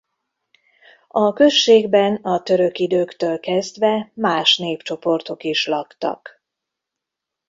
A 1.07 1.33
községben 1.33 2.15
a 2.15 2.41
török 2.41 2.79
időktől 2.79 3.39
kezdve 3.39 4.11
más 4.13 4.57
népcsoportok 4.57 5.43
is 5.43 5.67
laktak. 5.67 6.43